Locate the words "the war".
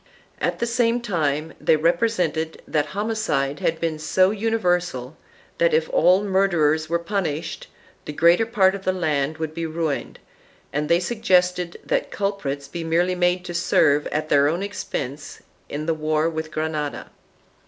15.85-16.27